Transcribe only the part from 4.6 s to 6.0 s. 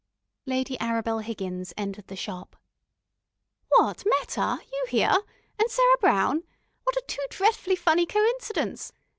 you here? And Sarah